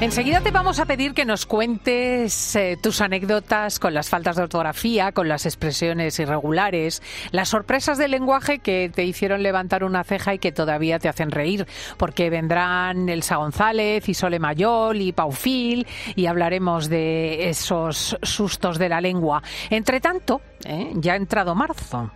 [0.00, 4.44] Enseguida te vamos a pedir que nos cuentes eh, tus anécdotas con las faltas de
[4.44, 7.02] ortografía, con las expresiones irregulares,
[7.32, 11.30] las sorpresas del lenguaje que te hicieron levantar una ceja y que todavía te hacen
[11.30, 11.66] reír,
[11.98, 15.86] porque vendrán Elsa González, Isole Mayol y Paufil
[16.16, 19.42] y hablaremos de esos sustos de la lengua.
[19.68, 22.10] Entre tanto, eh, ya ha entrado marzo,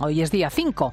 [0.00, 0.92] hoy es día 5,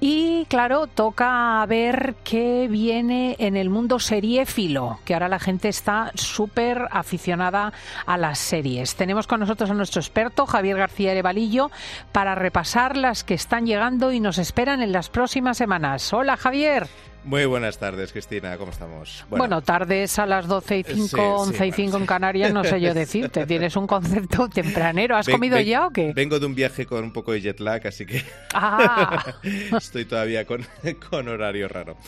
[0.00, 6.12] y claro, toca ver qué viene en el mundo seriéfilo, que ahora la gente está
[6.14, 7.72] súper aficionada
[8.06, 8.94] a las series.
[8.94, 11.70] Tenemos con nosotros a nuestro experto, Javier García Erevalillo,
[12.12, 16.12] para repasar las que están llegando y nos esperan en las próximas semanas.
[16.12, 16.88] Hola, Javier.
[17.24, 19.24] Muy buenas tardes, Cristina, ¿cómo estamos?
[19.28, 22.94] Bueno, tardes a las 12 y 5, 11 y 5 en Canarias, no sé yo
[22.94, 23.44] decirte.
[23.46, 25.16] Tienes un concepto tempranero.
[25.16, 26.12] ¿Has comido ya o qué?
[26.14, 28.22] Vengo de un viaje con un poco de jet lag, así que
[28.54, 29.34] ah.
[29.76, 30.66] estoy todavía con,
[31.10, 31.98] con horario raro.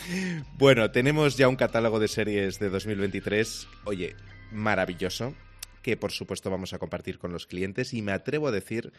[0.56, 3.68] Bueno, tenemos ya un catálogo de series de 2023.
[3.84, 4.16] Oye,
[4.50, 5.34] maravilloso
[5.82, 8.92] que por supuesto vamos a compartir con los clientes y me atrevo a decir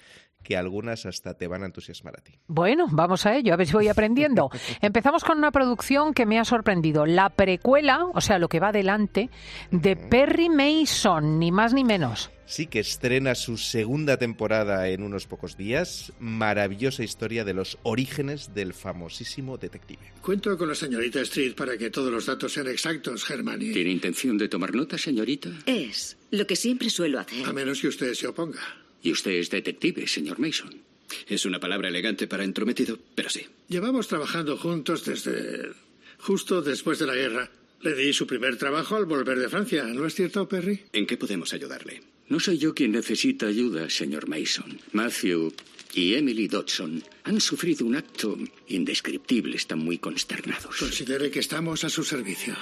[0.44, 2.34] que algunas hasta te van a entusiasmar a ti.
[2.48, 4.50] Bueno, vamos a ello, a ver si voy aprendiendo.
[4.82, 8.70] Empezamos con una producción que me ha sorprendido, la precuela, o sea, lo que va
[8.70, 9.30] adelante,
[9.72, 12.30] de Perry Mason, ni más ni menos.
[12.46, 16.12] Sí, que estrena su segunda temporada en unos pocos días.
[16.20, 20.14] Maravillosa historia de los orígenes del famosísimo detective.
[20.22, 23.72] Cuento con la señorita Street para que todos los datos sean exactos, Germani.
[23.72, 25.50] ¿Tiene intención de tomar nota, señorita?
[25.66, 27.46] Es lo que siempre suelo hacer.
[27.46, 28.83] A menos que usted se oponga.
[29.04, 30.82] Y usted es detective, señor Mason.
[31.28, 33.46] Es una palabra elegante para entrometido, pero sí.
[33.68, 35.74] Llevamos trabajando juntos desde
[36.18, 37.52] justo después de la guerra.
[37.82, 40.80] Le di su primer trabajo al volver de Francia, ¿no es cierto, Perry?
[40.94, 42.02] ¿En qué podemos ayudarle?
[42.30, 44.80] No soy yo quien necesita ayuda, señor Mason.
[44.94, 45.54] Matthew
[45.94, 48.38] y Emily Dodson han sufrido un acto
[48.70, 49.58] indescriptible.
[49.58, 50.78] Están muy consternados.
[50.78, 52.56] Considere que estamos a su servicio.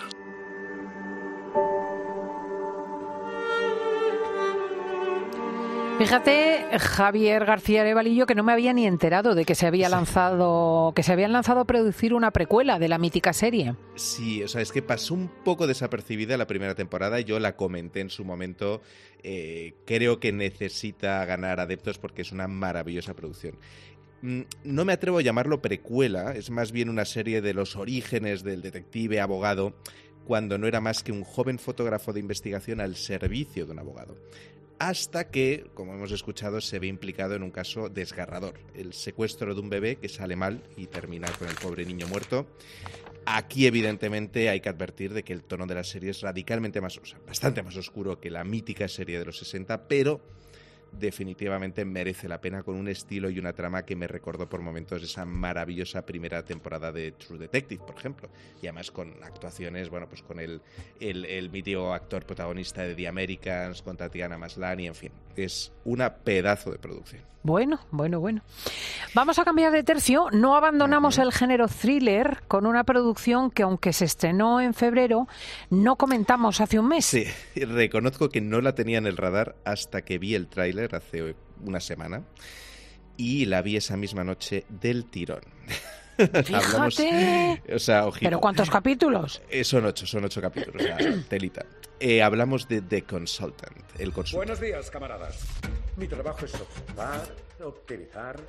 [6.02, 10.94] Fíjate, Javier García Arevalillo, que no me había ni enterado de que se había lanzado,
[10.96, 13.76] que se habían lanzado a producir una precuela de la mítica serie.
[13.94, 18.00] Sí, o sea, es que pasó un poco desapercibida la primera temporada yo la comenté
[18.00, 18.82] en su momento.
[19.22, 23.58] Eh, creo que necesita ganar adeptos porque es una maravillosa producción.
[24.24, 28.42] Mm, no me atrevo a llamarlo precuela, es más bien una serie de los orígenes
[28.42, 29.76] del detective abogado
[30.26, 34.18] cuando no era más que un joven fotógrafo de investigación al servicio de un abogado
[34.82, 39.62] hasta que, como hemos escuchado, se ve implicado en un caso desgarrador, el secuestro de
[39.62, 42.48] un bebé que sale mal y termina con el pobre niño muerto.
[43.28, 46.98] Aquí, evidentemente, hay que advertir de que el tono de la serie es radicalmente más,
[46.98, 50.20] o sea, bastante más oscuro que la mítica serie de los 60, pero
[50.92, 55.02] definitivamente merece la pena con un estilo y una trama que me recordó por momentos
[55.04, 58.30] esa maravillosa primera temporada de True Detective, por ejemplo.
[58.62, 60.62] Y además con actuaciones, bueno, pues con el,
[61.00, 66.14] el, el mítico actor protagonista de The Americans, con Tatiana Maslany, en fin, es una
[66.14, 67.32] pedazo de producción.
[67.44, 68.44] Bueno, bueno, bueno.
[69.16, 70.28] Vamos a cambiar de tercio.
[70.32, 75.28] No abandonamos el género thriller con una producción que, aunque se estrenó en febrero,
[75.72, 77.06] no comentamos hace un mes.
[77.06, 77.26] Sí,
[77.56, 81.80] reconozco que no la tenía en el radar hasta que vi el tráiler hace una
[81.80, 82.24] semana
[83.18, 85.42] y la vi esa misma noche del tirón.
[86.46, 87.64] Fíjate.
[87.74, 89.42] o sea, ¿Pero cuántos capítulos?
[89.50, 90.84] Eh, son ocho, son ocho capítulos,
[91.30, 91.66] telita.
[92.00, 94.46] Eh, hablamos de The Consultant, el consultor.
[94.46, 95.40] Buenos días, camaradas.
[95.98, 97.22] Mi trabajo es observar,
[97.64, 98.40] optimizar,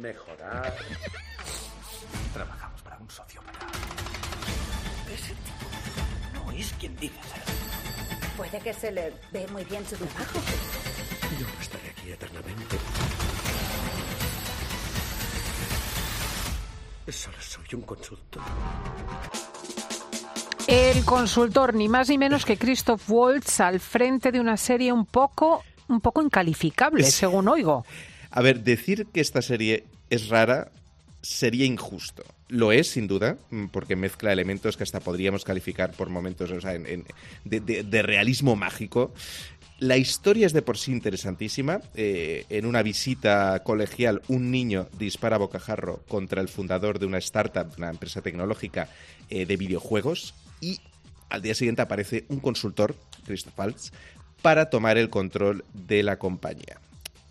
[0.00, 0.76] mejorar.
[2.32, 3.66] Trabajamos para un sociópata.
[5.12, 7.42] Ese tipo no es quien dice ser.
[8.36, 10.40] Puede que se le ve muy bien su trabajo.
[11.38, 12.76] Yo no estaré aquí eternamente.
[17.08, 18.42] Solo soy un consultor.
[20.66, 25.06] El consultor, ni más ni menos que Christoph Waltz, al frente de una serie un
[25.06, 27.84] poco, un poco incalificable, según oigo.
[28.30, 30.70] A ver, decir que esta serie es rara
[31.22, 32.24] sería injusto.
[32.48, 33.38] Lo es, sin duda,
[33.70, 36.50] porque mezcla elementos que hasta podríamos calificar por momentos
[37.44, 39.14] de, realismo mágico.
[39.82, 41.80] La historia es de por sí interesantísima.
[41.96, 47.66] Eh, en una visita colegial, un niño dispara bocajarro contra el fundador de una startup,
[47.78, 48.88] una empresa tecnológica
[49.28, 50.78] eh, de videojuegos, y
[51.30, 52.94] al día siguiente aparece un consultor,
[53.26, 53.90] Christoph Waltz,
[54.40, 56.78] para tomar el control de la compañía.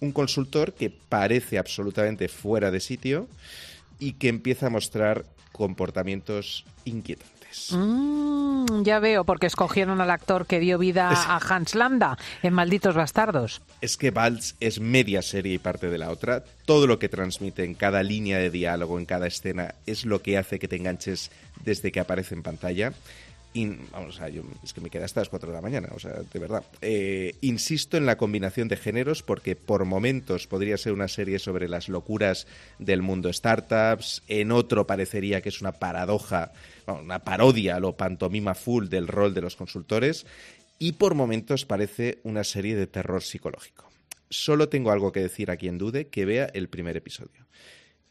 [0.01, 3.30] Un consultor que parece absolutamente fuera de sitio
[3.98, 7.30] y que empieza a mostrar comportamientos inquietantes.
[7.71, 12.95] Mm, ya veo, porque escogieron al actor que dio vida a Hans Landa en Malditos
[12.95, 13.62] Bastardos.
[13.81, 16.44] Es que Valls es media serie y parte de la otra.
[16.65, 20.38] Todo lo que transmite en cada línea de diálogo, en cada escena, es lo que
[20.38, 21.31] hace que te enganches
[21.63, 22.94] desde que aparece en pantalla.
[23.53, 26.39] Vamos, yo, es que me queda hasta las 4 de la mañana, o sea, de
[26.39, 26.63] verdad.
[26.81, 31.68] Eh, insisto en la combinación de géneros porque por momentos podría ser una serie sobre
[31.68, 32.48] las locuras
[32.80, 36.53] del mundo startups, en otro parecería que es una paradoja,
[36.88, 40.25] una parodia, lo pantomima full del rol de los consultores,
[40.80, 43.89] y por momentos parece una serie de terror psicológico.
[44.30, 47.45] Solo tengo algo que decir a quien dude que vea el primer episodio.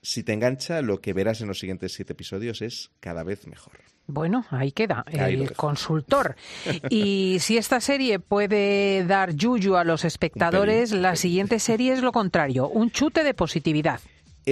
[0.02, 3.74] Si te engancha, lo que verás en los siguientes siete episodios es cada vez mejor.
[4.06, 6.36] Bueno, ahí queda, el consultor.
[6.90, 12.12] Y si esta serie puede dar yuyu a los espectadores, la siguiente serie es lo
[12.12, 14.00] contrario, un chute de positividad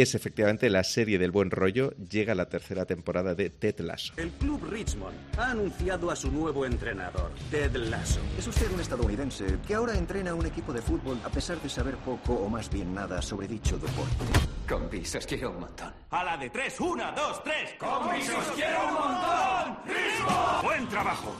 [0.01, 1.93] es efectivamente la serie del buen rollo.
[1.97, 4.13] Llega la tercera temporada de Ted Lasso.
[4.17, 8.21] El club Richmond ha anunciado a su nuevo entrenador, Ted Lasso.
[8.39, 11.97] Es usted un estadounidense que ahora entrena un equipo de fútbol a pesar de saber
[11.97, 14.25] poco o más bien nada sobre dicho deporte.
[14.69, 15.93] Con os quiero un montón.
[16.11, 17.75] A la de tres, una, dos, tres.
[17.79, 19.79] Con os quiero un montón.
[19.87, 20.63] ¡Richmond!
[20.63, 21.35] ¡Buen trabajo!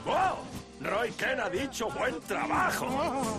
[0.81, 3.37] Roy Ken ha dicho buen trabajo.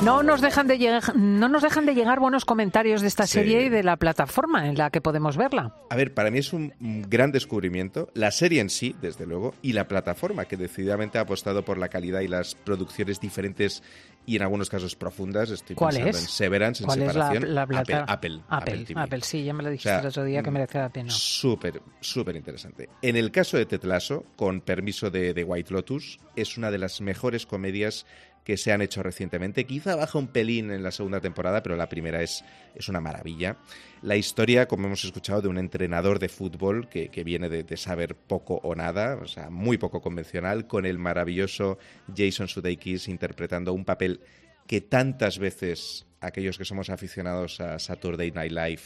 [0.00, 3.66] No nos dejan de llegar, no nos dejan de llegar buenos comentarios de esta serie
[3.66, 5.76] y de la plataforma en la que podemos verla.
[5.90, 6.72] A ver, para mí es un
[7.08, 11.64] gran descubrimiento la serie en sí, desde luego, y la plataforma que decididamente ha apostado
[11.64, 13.82] por la calidad y las producciones diferentes
[14.26, 15.50] y en algunos casos profundas.
[15.50, 16.24] Estoy ¿Cuál pensando es?
[16.24, 17.42] en Severance, en ¿Cuál separación.
[17.44, 20.50] Es la, Apple, Apple, Apple, Apple, sí, ya me lo dijiste el otro día que
[20.50, 21.10] mm, merece la pena.
[21.10, 22.88] Súper, súper interesante.
[23.02, 27.00] En el caso de Tetlaso, con permiso de, de White Lotus, es una de las
[27.00, 28.06] mejores comedias
[28.44, 29.64] que se han hecho recientemente.
[29.64, 32.44] Quizá baja un pelín en la segunda temporada, pero la primera es,
[32.74, 33.56] es una maravilla.
[34.02, 38.60] La historia, como hemos escuchado, de un entrenador de fútbol que, viene de, saber poco
[38.62, 41.78] o nada, o sea, muy poco convencional, con el maravilloso
[42.14, 44.20] Jason Sudeikis interpretando un papel
[44.66, 48.82] que tantas veces aquellos que somos aficionados a Saturday Night Live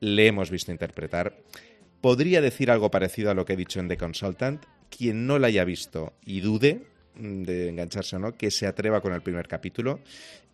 [0.00, 1.36] le hemos visto interpretar.
[2.00, 4.64] Podría decir algo parecido a lo que he dicho en The Consultant.
[4.90, 6.86] Quien no la haya visto y dude,
[7.18, 10.00] de engancharse o no, que se atreva con el primer capítulo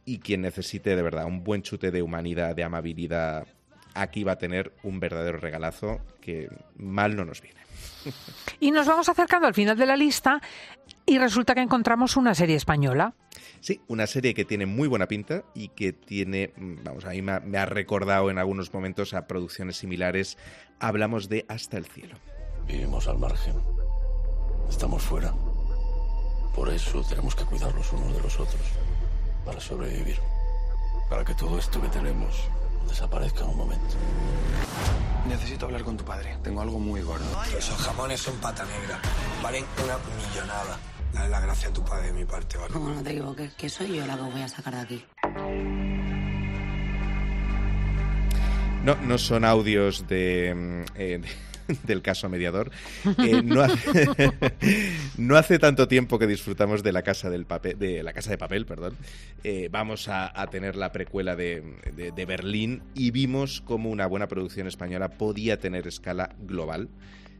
[0.04, 3.46] y quien necesite de verdad un buen chute de humanidad, de amabilidad,
[3.94, 7.60] aquí va a tener un verdadero regalazo que mal no nos viene.
[8.60, 10.40] Y nos vamos acercando al final de la lista
[11.06, 13.14] y resulta que encontramos una serie española.
[13.60, 17.58] Sí, una serie que tiene muy buena pinta y que tiene, vamos, a mí me
[17.58, 20.36] ha recordado en algunos momentos a producciones similares.
[20.80, 22.16] Hablamos de Hasta el cielo.
[22.66, 23.54] Vivimos al margen.
[24.68, 25.32] Estamos fuera.
[26.54, 28.62] Por eso tenemos que cuidar los unos de los otros,
[29.44, 30.18] para sobrevivir,
[31.10, 32.48] para que todo esto que tenemos
[32.88, 33.96] desaparezca en un momento.
[35.28, 36.36] Necesito hablar con tu padre.
[36.42, 37.24] Tengo algo muy gordo.
[37.56, 39.00] Esos jamones son pata negra.
[39.42, 40.78] Valen una millonada.
[41.12, 42.74] Dale la gracia a tu padre de mi parte, ¿vale?
[42.74, 45.04] No, no te equivoques, que soy yo la que voy a sacar de aquí.
[48.84, 51.22] No, no son audios de, mm, eh,
[51.84, 52.70] del caso mediador.
[53.18, 53.42] Eh,
[55.18, 58.38] no, hace, tanto tiempo que disfrutamos de la casa del papel, de la casa de
[58.38, 58.96] papel, perdón.
[59.42, 61.62] Eh, vamos a, tener la precuela de,
[61.94, 66.88] de Berlín y vimos cómo una buena producción española podía tener escala global.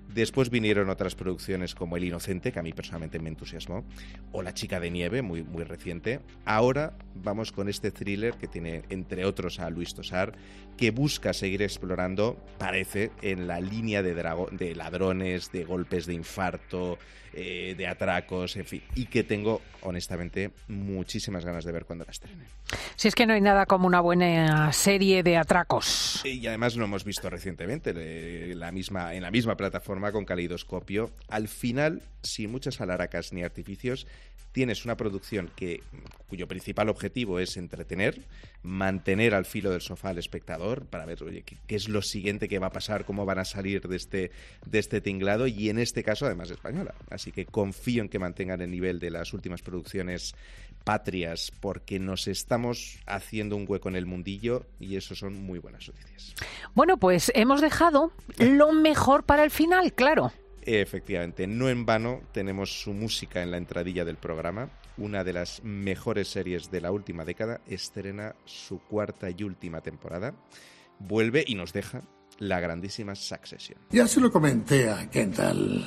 [0.09, 3.85] Después vinieron otras producciones como El Inocente, que a mí personalmente me entusiasmó,
[4.33, 6.21] o La Chica de Nieve, muy, muy reciente.
[6.45, 10.33] Ahora vamos con este thriller que tiene, entre otros, a Luis Tosar,
[10.77, 14.15] que busca seguir explorando, parece, en la línea de,
[14.53, 16.99] de ladrones, de golpes de infarto,
[17.33, 22.13] eh, de atracos, en fin, y que tengo, honestamente, muchísimas ganas de ver cuando la
[22.13, 22.45] estrene.
[22.95, 26.21] Si es que no hay nada como una buena serie de atracos.
[26.25, 31.11] Y además lo hemos visto recientemente, la misma, en la misma plataforma con Calidoscopio.
[31.29, 34.07] Al final, sin muchas alaracas ni artificios,
[34.55, 35.83] tienes una producción que,
[36.29, 38.23] cuyo principal objetivo es entretener,
[38.63, 42.61] mantener al filo del sofá al espectador para ver oye, qué, es lo siguiente que
[42.61, 44.31] va a pasar, cómo van a salir de este,
[44.65, 46.95] de este tinglado y en este caso además española.
[47.11, 50.35] Así que confío en que mantengan el nivel de las últimas producciones
[50.85, 55.89] patrias porque nos estamos haciendo un hueco en el mundillo y eso son muy buenas
[55.89, 56.35] noticias.
[56.75, 60.33] Bueno, pues hemos dejado lo mejor para el final, claro.
[60.63, 64.71] Efectivamente, no en vano tenemos su música en la entradilla del programa.
[64.97, 70.35] Una de las mejores series de la última década estrena su cuarta y última temporada.
[70.99, 72.03] Vuelve y nos deja
[72.39, 73.79] la grandísima Succession.
[73.91, 75.85] Ya se lo comenté a Kendall.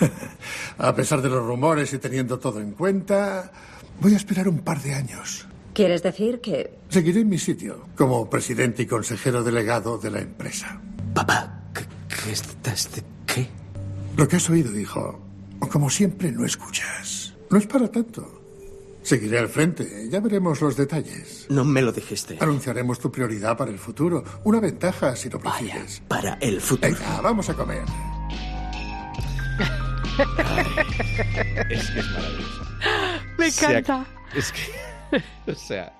[0.78, 3.52] a pesar de los rumores y teniendo todo en cuenta,
[4.00, 5.46] voy a esperar un par de años.
[5.74, 6.70] ¿Quieres decir que...?
[6.88, 10.80] Seguiré en mi sitio, como presidente y consejero delegado de la empresa.
[11.14, 13.46] Papá, ¿qué, qué estás de qué?
[14.16, 15.20] Lo que has oído, hijo.
[15.70, 17.34] Como siempre, no escuchas.
[17.50, 18.38] No es para tanto.
[19.02, 20.08] Seguiré al frente.
[20.10, 21.46] Ya veremos los detalles.
[21.48, 22.36] No me lo dijiste.
[22.40, 24.22] Anunciaremos tu prioridad para el futuro.
[24.44, 26.02] Una ventaja si lo prefieres.
[26.08, 26.92] para el futuro.
[26.92, 27.84] Venga, vamos a comer.
[31.70, 32.66] Es que es maravilloso.
[33.38, 34.06] Me encanta.
[34.34, 34.60] es que.
[35.46, 35.94] O sea,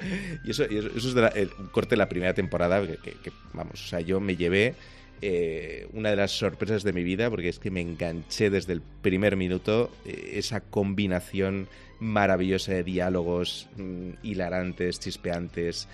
[0.45, 2.87] y eso, y eso, eso es de la, el, un corte de la primera temporada
[2.87, 4.75] que, que, que, vamos, o sea, yo me llevé
[5.21, 8.83] eh, una de las sorpresas de mi vida porque es que me enganché desde el
[8.83, 15.89] primer minuto eh, esa combinación maravillosa de diálogos mmm, hilarantes, chispeantes.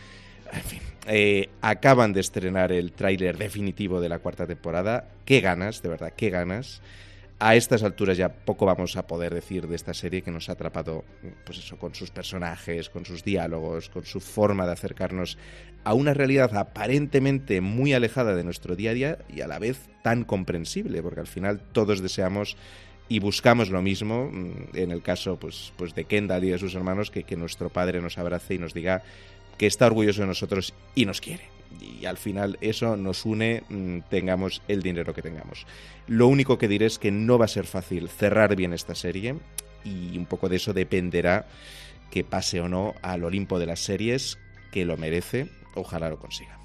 [0.53, 5.09] En fin, eh, acaban de estrenar el tráiler definitivo de la cuarta temporada.
[5.25, 6.83] Qué ganas, de verdad, qué ganas
[7.39, 10.53] a estas alturas ya poco vamos a poder decir de esta serie que nos ha
[10.53, 11.05] atrapado,
[11.45, 15.37] pues eso, con sus personajes, con sus diálogos, con su forma de acercarnos
[15.83, 19.89] a una realidad aparentemente muy alejada de nuestro día a día y a la vez
[20.03, 22.57] tan comprensible, porque al final todos deseamos
[23.09, 24.31] y buscamos lo mismo,
[24.73, 28.01] en el caso pues, pues de Kendall y de sus hermanos, que, que nuestro padre
[28.01, 29.03] nos abrace y nos diga
[29.59, 34.01] que está orgulloso de nosotros y nos quiere y al final eso nos une, mm,
[34.11, 35.67] tengamos el dinero que tengamos.
[36.07, 39.37] Lo único que diré es que no va a ser fácil cerrar bien esta serie
[39.85, 41.47] y un poco de eso dependerá
[42.11, 44.39] que pase o no al Olimpo de las series,
[44.71, 46.64] que lo merece, ojalá lo consiga.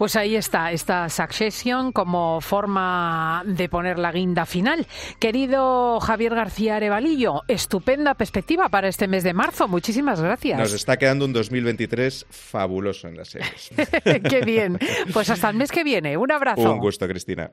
[0.00, 4.86] Pues ahí está, esta Succession como forma de poner la guinda final.
[5.18, 9.68] Querido Javier García Arevalillo, estupenda perspectiva para este mes de marzo.
[9.68, 10.58] Muchísimas gracias.
[10.58, 13.72] Nos está quedando un 2023 fabuloso en las series.
[14.30, 14.78] Qué bien.
[15.12, 16.16] Pues hasta el mes que viene.
[16.16, 16.72] Un abrazo.
[16.72, 17.50] Un gusto, Cristina.